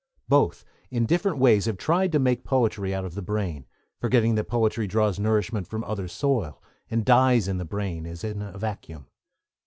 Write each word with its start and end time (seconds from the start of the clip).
Both, 0.27 0.65
in 0.89 1.05
different 1.05 1.37
ways, 1.37 1.65
have 1.65 1.77
tried 1.77 2.11
to 2.11 2.17
make 2.17 2.43
poetry 2.43 2.91
out 2.91 3.05
of 3.05 3.13
the 3.13 3.21
brain, 3.21 3.67
forgetting 3.99 4.33
that 4.33 4.45
poetry 4.45 4.87
draws 4.87 5.19
nourishment 5.19 5.67
from 5.67 5.83
other 5.83 6.07
soil, 6.07 6.59
and 6.89 7.05
dies 7.05 7.47
in 7.47 7.59
the 7.59 7.65
brain 7.65 8.07
as 8.07 8.23
in 8.23 8.41
a 8.41 8.57
vacuum. 8.57 9.05